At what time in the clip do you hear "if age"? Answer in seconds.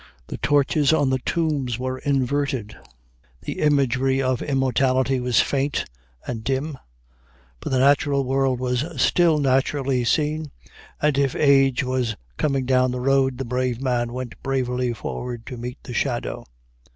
11.19-11.83